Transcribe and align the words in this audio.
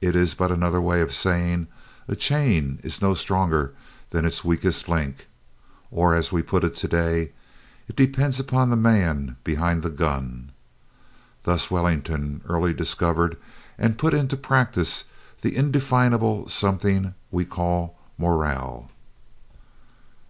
It 0.00 0.16
is 0.16 0.32
but 0.34 0.50
another 0.50 0.80
way 0.80 1.02
of 1.02 1.12
saying, 1.12 1.66
"A 2.08 2.16
chain 2.16 2.80
is 2.82 3.02
no 3.02 3.12
stronger 3.12 3.74
than 4.08 4.24
its 4.24 4.42
weakest 4.42 4.88
link," 4.88 5.26
or, 5.90 6.14
as 6.14 6.32
we 6.32 6.40
put 6.40 6.64
it 6.64 6.74
today, 6.74 7.32
"It 7.86 7.94
depends 7.94 8.40
upon 8.40 8.70
the 8.70 8.76
man 8.76 9.36
behind 9.44 9.82
the 9.82 9.90
gun." 9.90 10.52
Thus 11.42 11.70
Wellington 11.70 12.40
early 12.48 12.72
discovered 12.72 13.36
and 13.76 13.98
put 13.98 14.14
into 14.14 14.34
practise 14.38 15.04
that 15.42 15.52
indefinable 15.52 16.48
something 16.48 17.12
we 17.30 17.44
call 17.44 17.98
"morale." 18.16 18.90